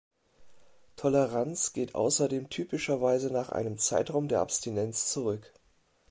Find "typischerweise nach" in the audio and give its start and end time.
2.49-3.49